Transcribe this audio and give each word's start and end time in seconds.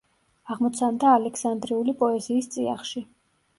აღმოცენდა 0.55 1.11
ალექსანდრიული 1.17 1.97
პოეზიის 2.01 2.53
წიაღში. 2.57 3.07